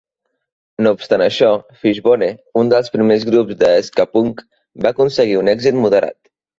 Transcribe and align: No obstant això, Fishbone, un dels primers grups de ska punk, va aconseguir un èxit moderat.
No 0.85 0.93
obstant 0.99 1.23
això, 1.25 1.49
Fishbone, 1.83 2.31
un 2.63 2.73
dels 2.73 2.91
primers 2.97 3.29
grups 3.31 3.61
de 3.63 3.73
ska 3.93 4.09
punk, 4.17 4.45
va 4.89 4.97
aconseguir 4.97 5.41
un 5.47 5.57
èxit 5.59 5.83
moderat. 5.87 6.23